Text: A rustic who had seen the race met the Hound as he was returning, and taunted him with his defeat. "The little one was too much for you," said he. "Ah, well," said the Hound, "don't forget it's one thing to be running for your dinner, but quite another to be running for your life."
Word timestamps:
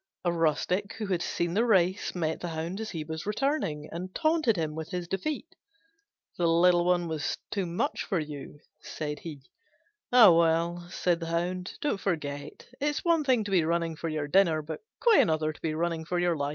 A 0.25 0.31
rustic 0.33 0.93
who 0.93 1.05
had 1.05 1.21
seen 1.21 1.53
the 1.53 1.63
race 1.63 2.15
met 2.15 2.39
the 2.39 2.47
Hound 2.47 2.81
as 2.81 2.89
he 2.89 3.03
was 3.03 3.27
returning, 3.27 3.87
and 3.91 4.15
taunted 4.15 4.55
him 4.57 4.73
with 4.73 4.89
his 4.89 5.07
defeat. 5.07 5.45
"The 6.39 6.47
little 6.47 6.83
one 6.85 7.07
was 7.07 7.37
too 7.51 7.67
much 7.67 8.03
for 8.05 8.19
you," 8.19 8.61
said 8.81 9.19
he. 9.19 9.43
"Ah, 10.11 10.31
well," 10.31 10.89
said 10.89 11.19
the 11.19 11.27
Hound, 11.27 11.77
"don't 11.81 11.99
forget 11.99 12.65
it's 12.79 13.05
one 13.05 13.23
thing 13.23 13.43
to 13.43 13.51
be 13.51 13.63
running 13.63 13.95
for 13.95 14.09
your 14.09 14.27
dinner, 14.27 14.63
but 14.63 14.81
quite 14.99 15.21
another 15.21 15.53
to 15.53 15.61
be 15.61 15.75
running 15.75 16.05
for 16.05 16.17
your 16.17 16.35
life." 16.35 16.49